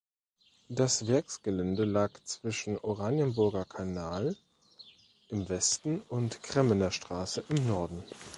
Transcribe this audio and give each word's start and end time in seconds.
Das 0.69 1.05
Werksgelände 1.05 1.85
lag 1.85 2.09
zwischen 2.23 2.79
Oranienburger 2.79 3.65
Kanal 3.65 4.35
im 5.29 5.47
Westen 5.47 6.01
und 6.09 6.41
Kremmener 6.41 6.89
Straße 6.89 7.43
im 7.49 7.67
Norden. 7.67 8.03